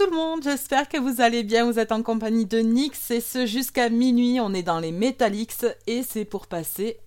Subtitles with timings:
[0.00, 3.20] tout le monde, j'espère que vous allez bien, vous êtes en compagnie de Nix et
[3.20, 7.00] ce jusqu'à minuit, on est dans les Metallics et c'est pour passer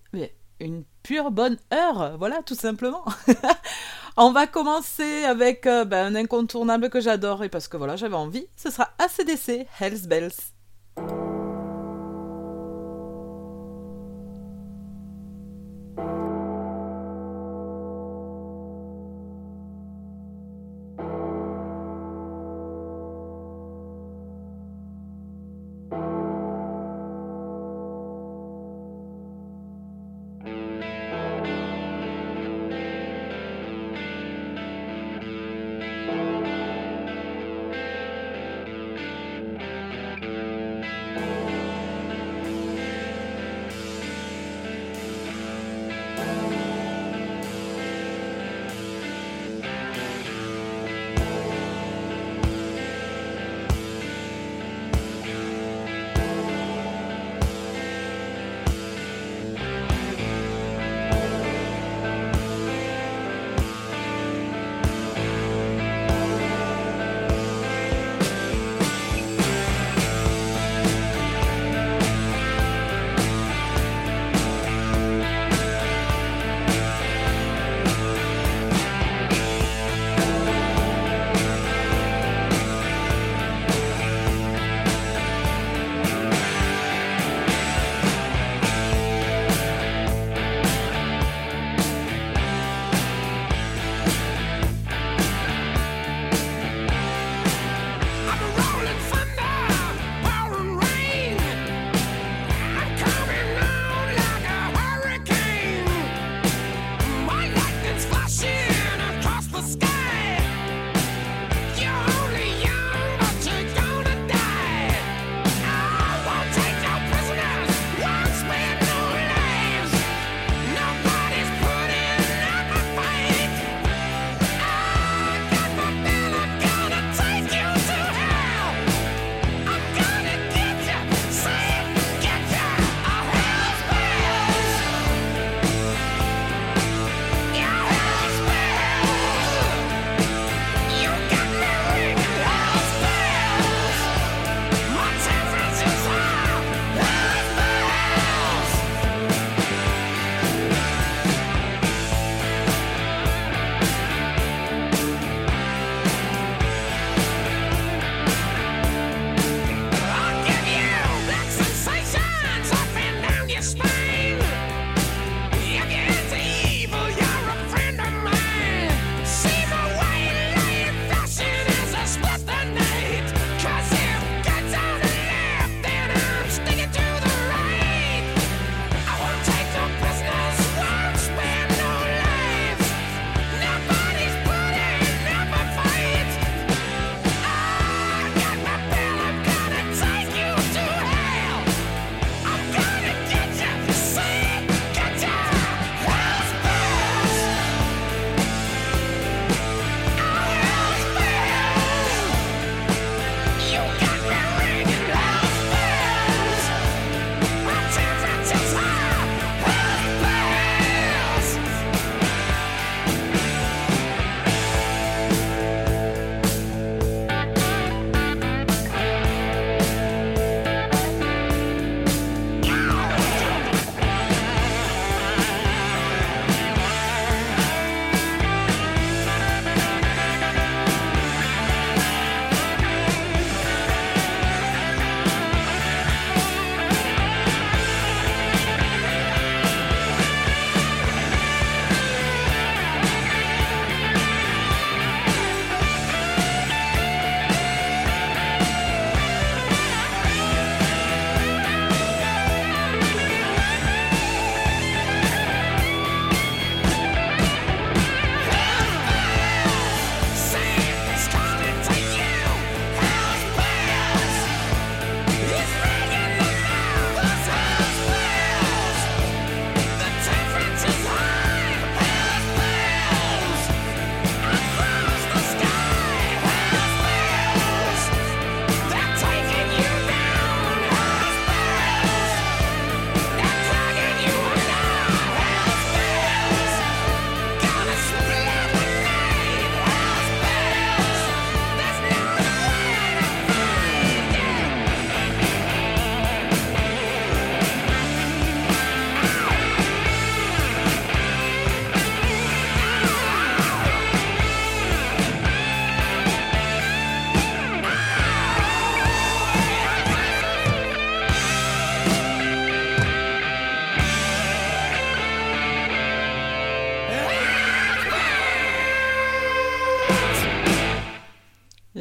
[0.60, 3.04] une pure bonne heure, voilà tout simplement.
[4.16, 8.14] on va commencer avec euh, ben, un incontournable que j'adore et parce que voilà j'avais
[8.14, 10.30] envie, ce sera ACDC, Hells Bells.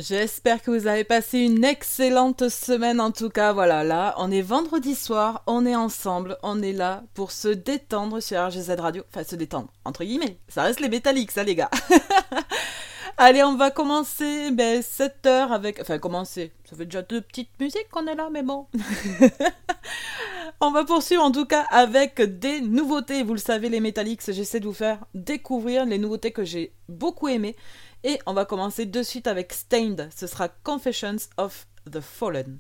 [0.06, 3.54] J'espère que vous avez passé une excellente semaine en tout cas.
[3.54, 8.22] Voilà, là, on est vendredi soir, on est ensemble, on est là pour se détendre
[8.22, 9.04] sur RGZ Radio.
[9.10, 10.40] Enfin, se détendre, entre guillemets.
[10.50, 11.70] Ça reste les métalliques, ça les gars.
[13.18, 15.80] Allez, on va commencer ben, 7 heures avec...
[15.80, 16.52] Enfin, commencer.
[16.68, 18.68] Ça fait déjà deux petites musiques qu'on est là, mais bon.
[20.62, 23.22] on va poursuivre en tout cas avec des nouveautés.
[23.22, 27.28] Vous le savez, les Metallics, j'essaie de vous faire découvrir les nouveautés que j'ai beaucoup
[27.28, 27.56] aimées.
[28.04, 30.10] Et on va commencer de suite avec Stained.
[30.16, 32.60] Ce sera Confessions of the Fallen.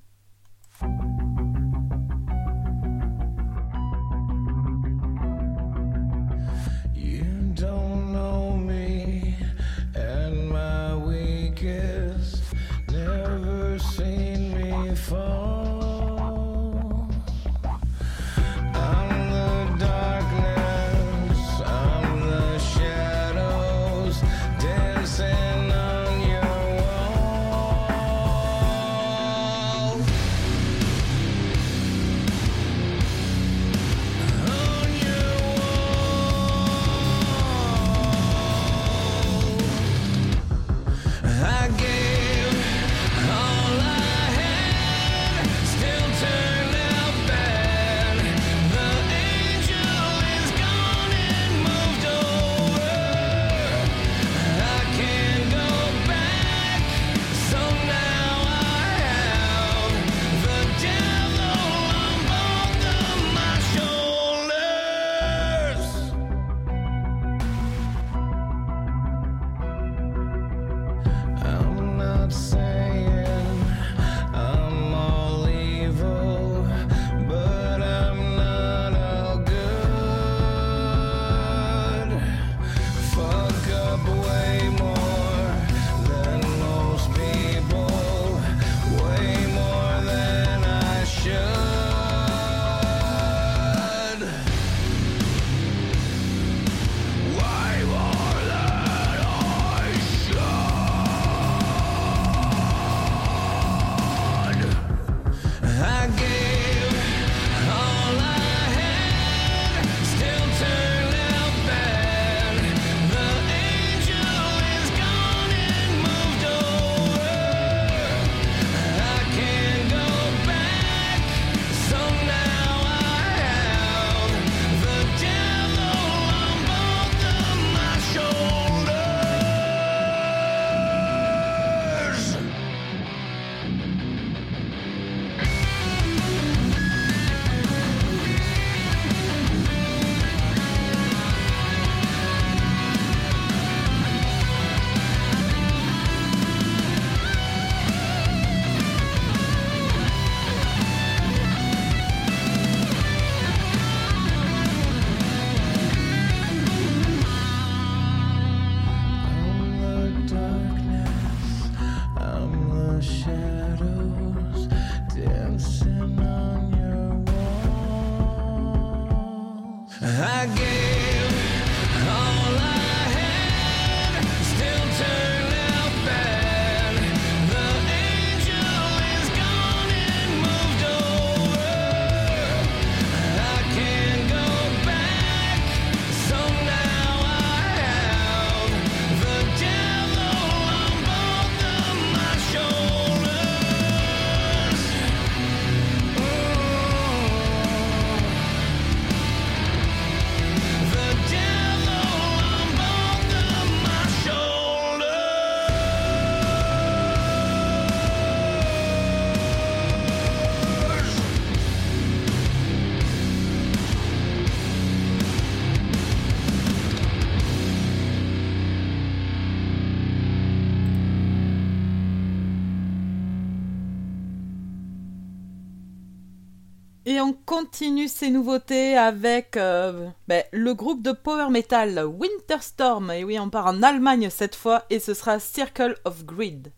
[227.05, 233.11] Et on continue ces nouveautés avec euh, ben, le groupe de power metal Winterstorm.
[233.11, 236.71] Et oui, on part en Allemagne cette fois et ce sera Circle of Grid.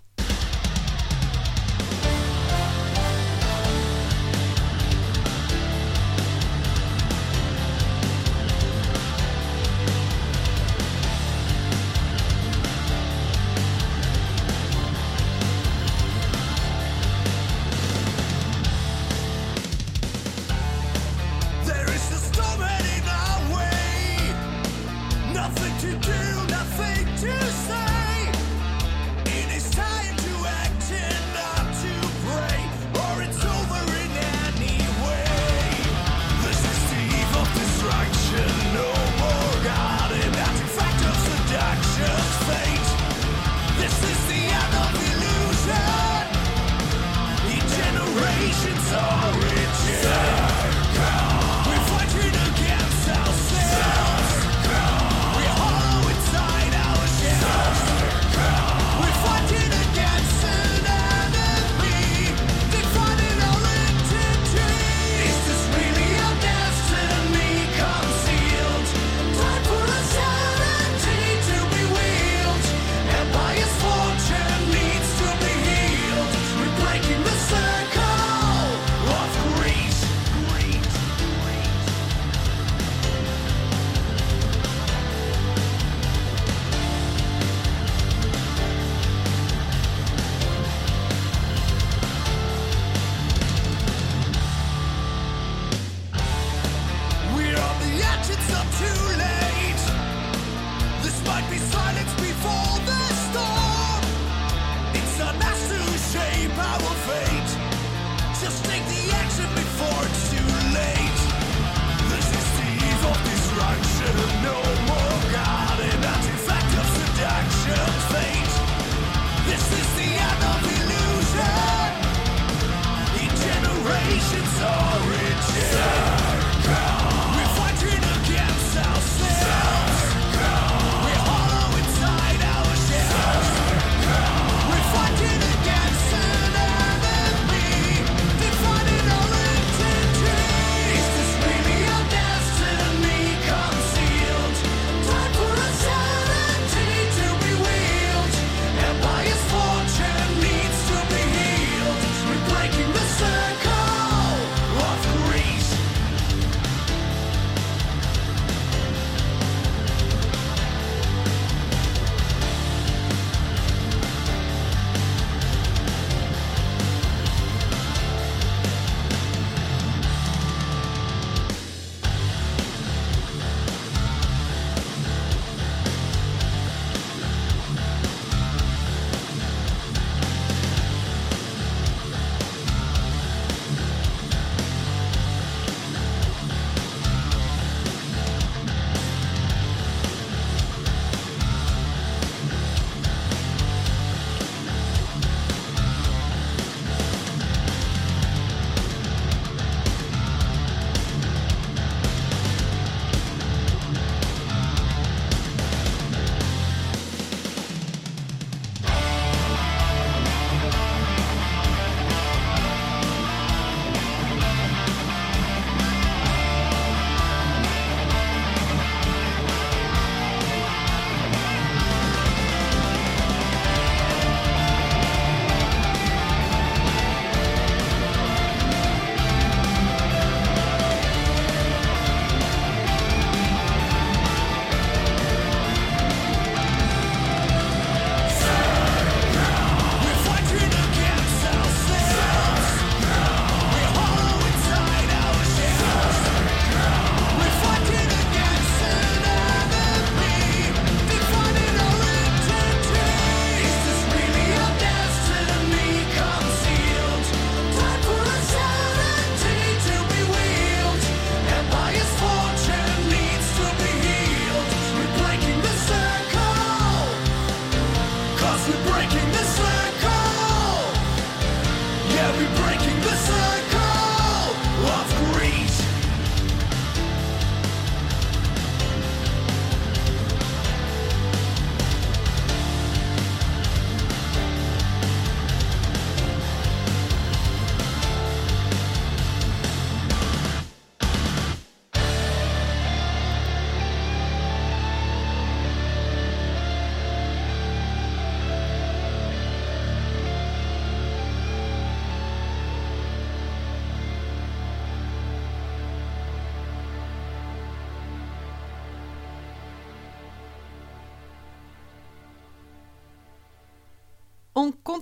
[114.48, 114.85] On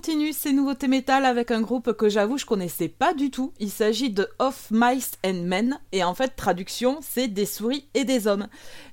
[0.04, 3.54] continue ces nouveautés métal avec un groupe que j'avoue je connaissais pas du tout.
[3.58, 8.04] Il s'agit de Of Mice and Men et en fait traduction c'est des souris et
[8.04, 8.48] des hommes.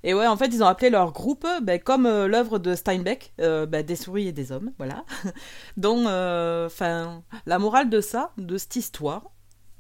[0.06, 3.34] Et ouais en fait ils ont appelé leur groupe ben, comme euh, l'œuvre de Steinbeck,
[3.41, 5.04] euh, ben, des souris et des hommes, voilà.
[5.76, 9.24] Donc euh, enfin la morale de ça, de cette histoire.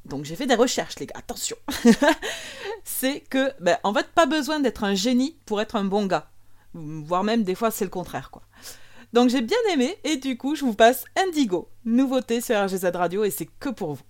[0.03, 1.55] Donc j'ai fait des recherches les gars, attention.
[2.83, 6.27] c'est que ben, en fait pas besoin d'être un génie pour être un bon gars.
[6.73, 8.41] Voire même des fois c'est le contraire quoi.
[9.13, 13.23] Donc j'ai bien aimé et du coup je vous passe Indigo, nouveauté sur RGZ Radio
[13.23, 14.03] et c'est que pour vous.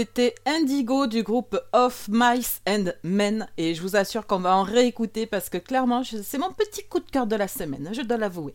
[0.00, 4.62] C'était Indigo du groupe Of Mice and Men et je vous assure qu'on va en
[4.62, 8.16] réécouter parce que clairement c'est mon petit coup de cœur de la semaine, je dois
[8.16, 8.54] l'avouer.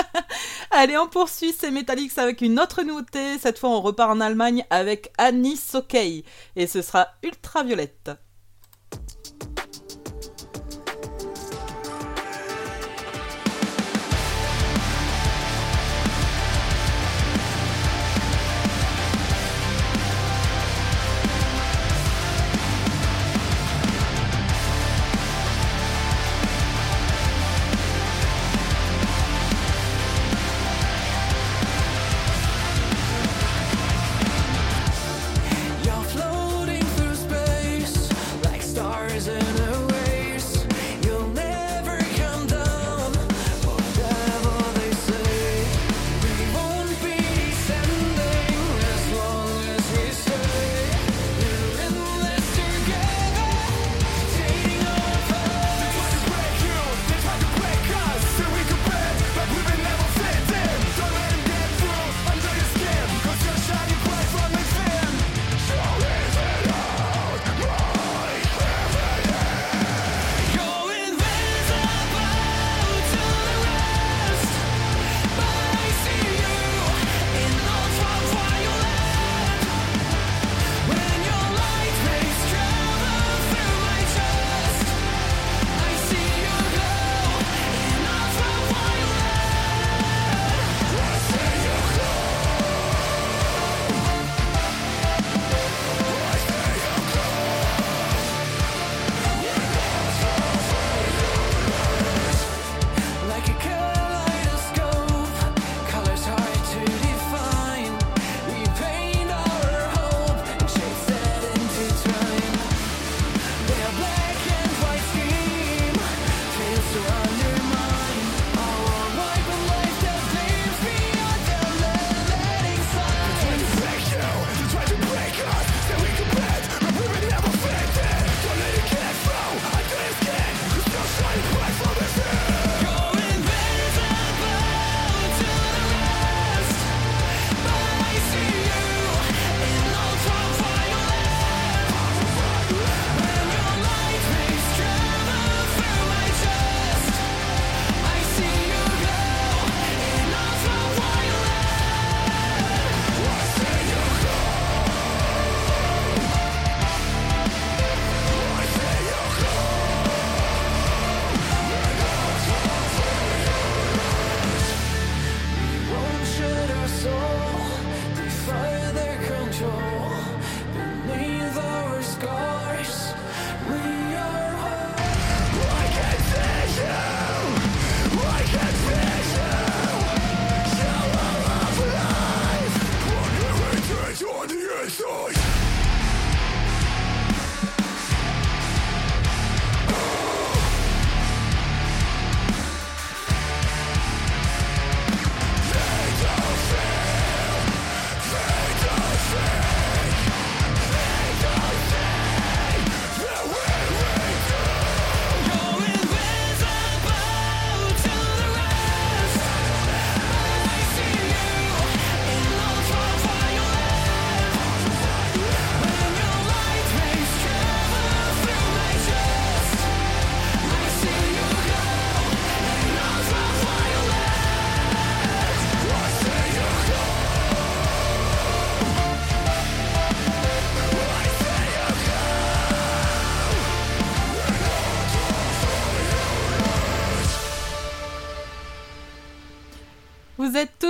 [0.70, 3.36] Allez, on poursuit ces Metallics avec une autre nouveauté.
[3.38, 6.24] Cette fois, on repart en Allemagne avec Annie Sokei
[6.56, 8.12] et ce sera Ultraviolette.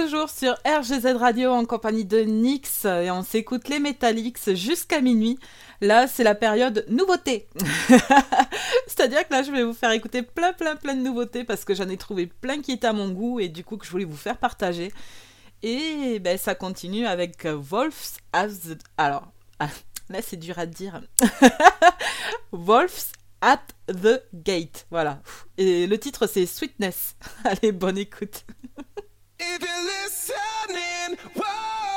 [0.08, 5.38] Sur RGZ Radio en compagnie de Nix et on s'écoute les Metallics jusqu'à minuit.
[5.82, 7.46] Là, c'est la période nouveauté.
[8.86, 11.74] C'est-à-dire que là, je vais vous faire écouter plein, plein, plein de nouveautés parce que
[11.74, 14.06] j'en ai trouvé plein qui étaient à mon goût et du coup que je voulais
[14.06, 14.94] vous faire partager.
[15.62, 18.76] Et ben, ça continue avec Wolves as...
[18.96, 21.02] Alors, là, c'est dur à dire.
[22.52, 24.86] Wolves at the Gate.
[24.90, 25.20] Voilà.
[25.58, 27.14] Et le titre, c'est Sweetness.
[27.44, 28.46] Allez, bonne écoute.
[29.40, 31.87] If you're listening, whoa.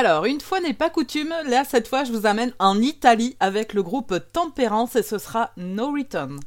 [0.00, 3.74] Alors, une fois n'est pas coutume, là cette fois je vous amène en Italie avec
[3.74, 6.40] le groupe Tempérance et ce sera No Return.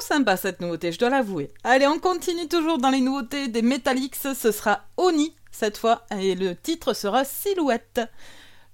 [0.00, 1.50] Sympa cette nouveauté, je dois l'avouer.
[1.64, 4.16] Allez, on continue toujours dans les nouveautés des Metallics.
[4.16, 8.00] Ce sera Oni cette fois et le titre sera Silhouette.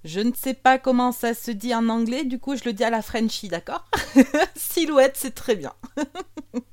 [0.03, 2.83] Je ne sais pas comment ça se dit en anglais, du coup je le dis
[2.83, 3.85] à la Frenchie, d'accord?
[4.55, 5.73] Silhouette, c'est très bien.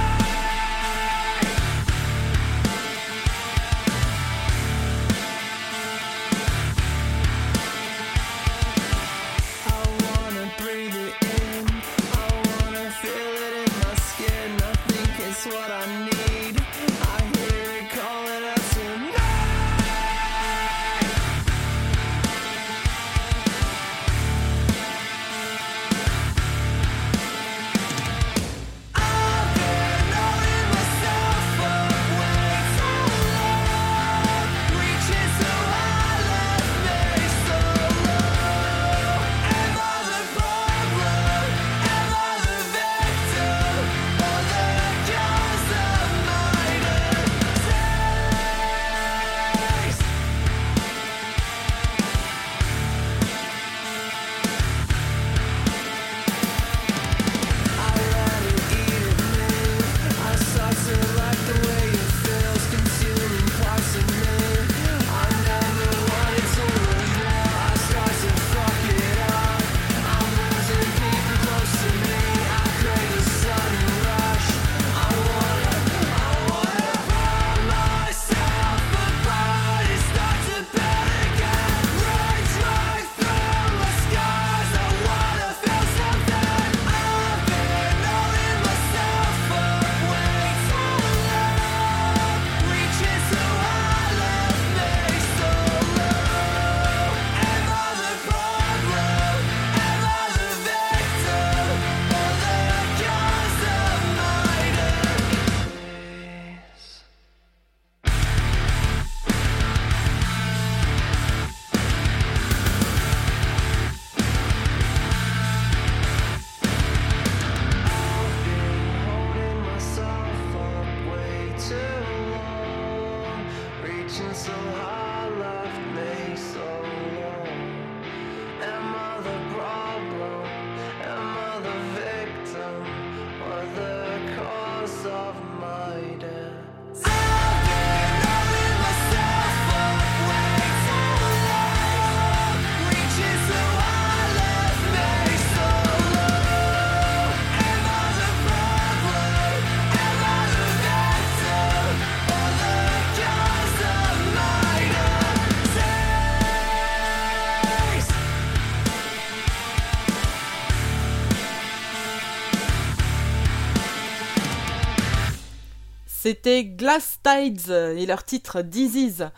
[166.31, 169.29] C'était Glass Tides et leur titre Disease.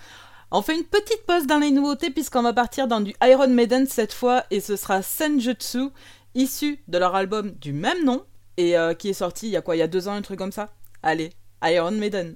[0.52, 3.88] On fait une petite pause dans les nouveautés puisqu'on va partir dans du Iron Maiden
[3.88, 5.90] cette fois et ce sera Senjutsu,
[6.36, 8.24] issu de leur album du même nom
[8.58, 9.76] et euh, qui est sorti il y a quoi?
[9.76, 10.72] Il y a deux ans, un truc comme ça?
[11.02, 11.32] Allez,
[11.64, 12.36] Iron Maiden.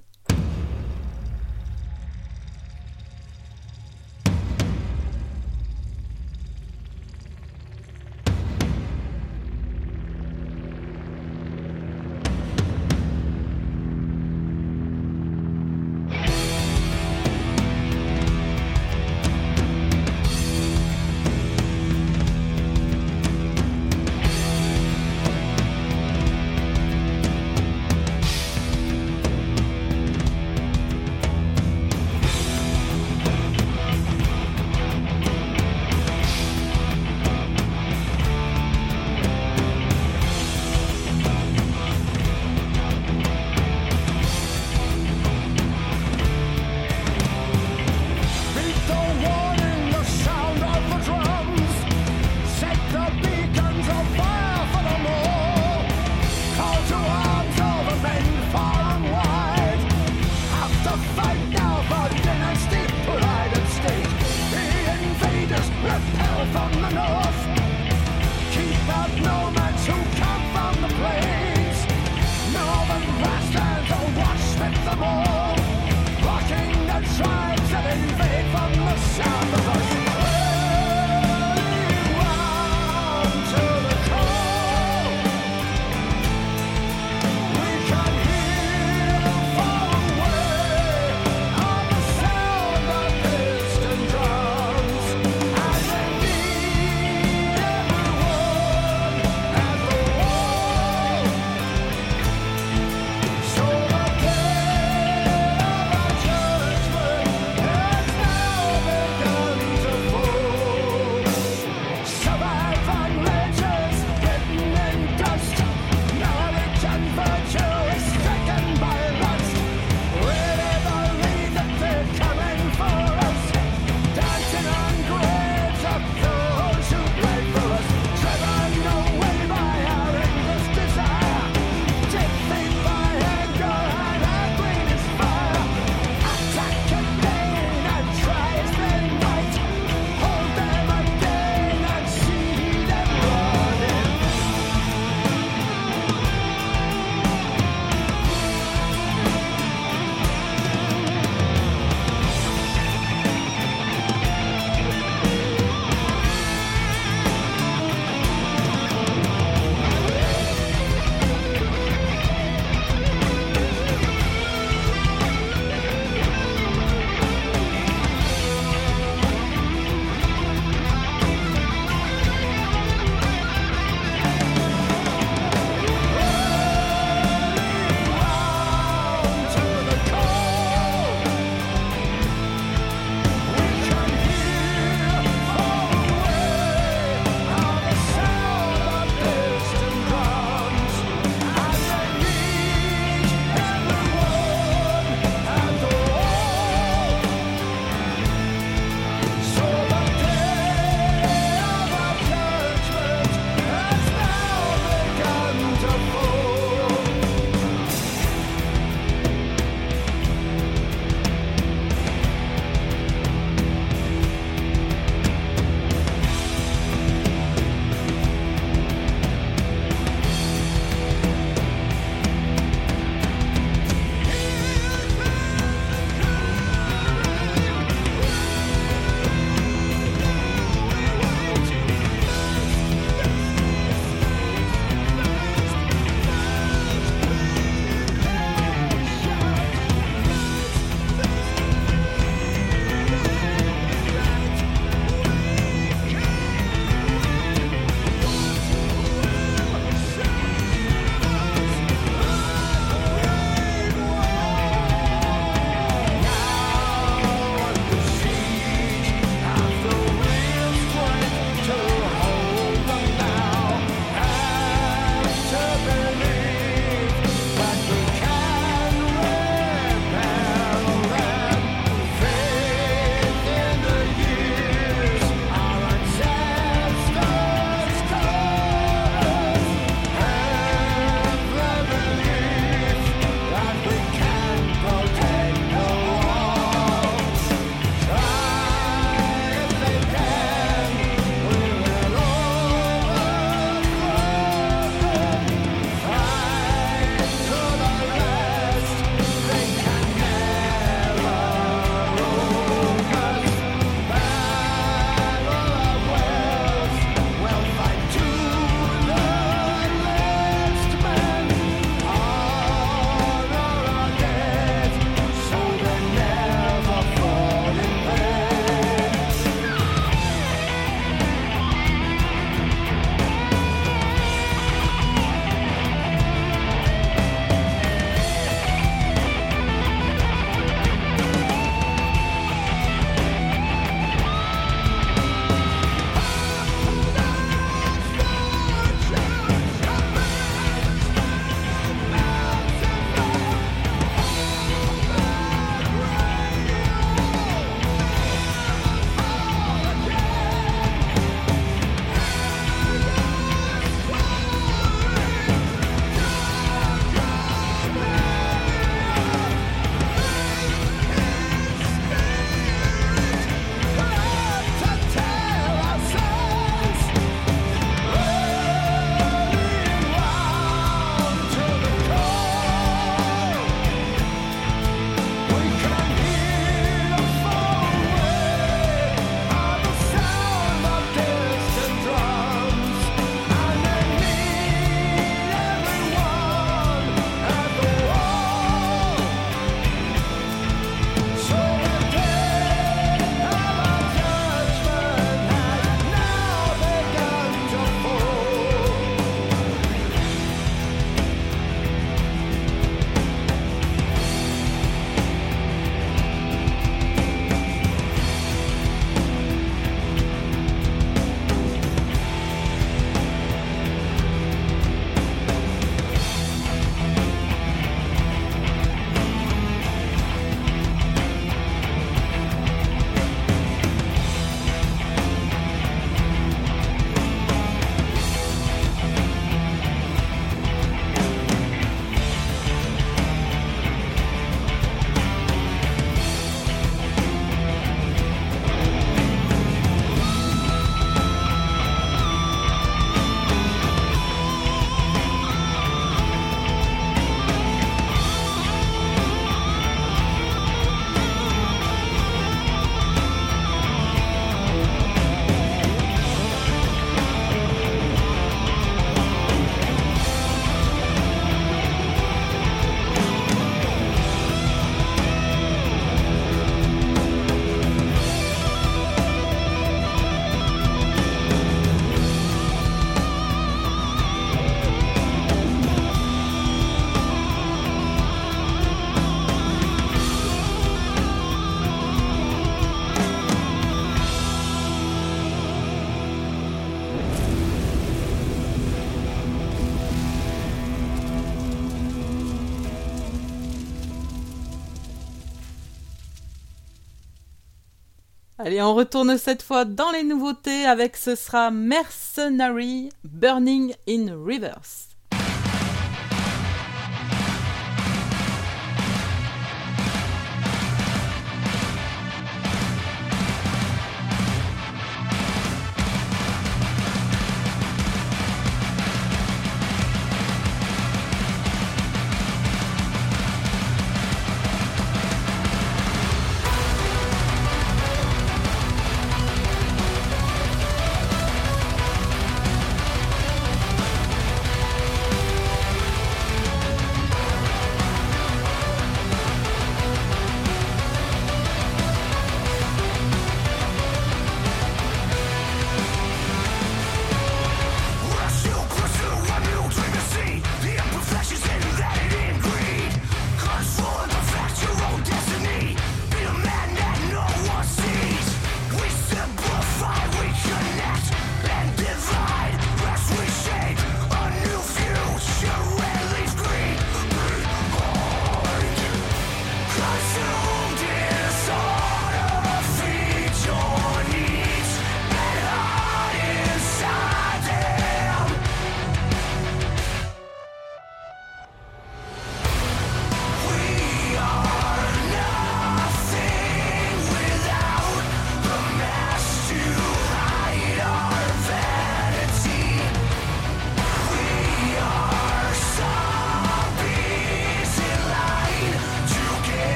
[498.68, 505.07] Allez, on retourne cette fois dans les nouveautés avec ce sera Mercenary Burning in Rivers.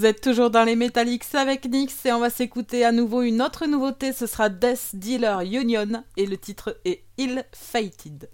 [0.00, 3.42] Vous êtes toujours dans les Metallics avec Nyx et on va s'écouter à nouveau une
[3.42, 8.30] autre nouveauté, ce sera Death Dealer Union et le titre est Ill Fated.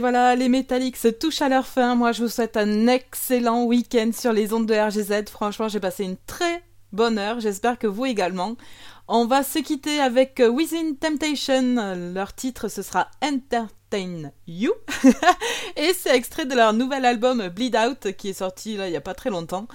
[0.00, 1.94] Et voilà, les Metallics touchent à leur fin.
[1.94, 5.28] Moi, je vous souhaite un excellent week-end sur les ondes de RGZ.
[5.30, 7.38] Franchement, j'ai passé une très bonne heure.
[7.38, 8.56] J'espère que vous également.
[9.08, 11.94] On va se quitter avec Within Temptation.
[12.14, 14.72] Leur titre, ce sera Entertain You.
[15.76, 19.02] Et c'est extrait de leur nouvel album Bleed Out qui est sorti il n'y a
[19.02, 19.68] pas très longtemps.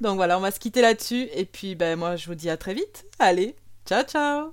[0.00, 1.28] Donc voilà, on va se quitter là-dessus.
[1.32, 3.04] Et puis, ben, moi, je vous dis à très vite.
[3.20, 3.54] Allez,
[3.86, 4.52] ciao, ciao